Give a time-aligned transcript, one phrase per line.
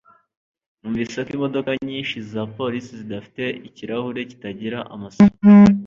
[0.79, 5.35] Numvise ko imodoka nyinshi za polisi zidafite ikirahure kitagira amasasu